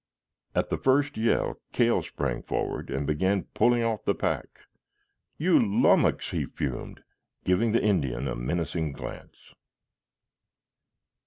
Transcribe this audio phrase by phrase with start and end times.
[0.55, 4.61] At the first yell, Cale sprang forward and began pulling off the pack.
[5.37, 7.03] "You lummox!" he fumed,
[7.43, 9.53] giving the Indian a menacing glance.